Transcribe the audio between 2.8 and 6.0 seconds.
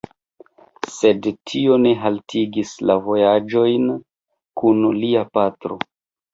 la vojaĝojn kun lia patro.